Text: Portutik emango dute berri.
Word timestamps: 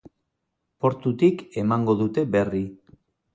Portutik 0.85 1.43
emango 1.65 1.97
dute 2.01 2.25
berri. 2.39 2.65